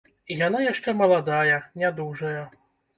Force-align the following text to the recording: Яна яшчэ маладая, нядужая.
Яна 0.39 0.61
яшчэ 0.71 0.89
маладая, 1.03 1.61
нядужая. 1.85 2.37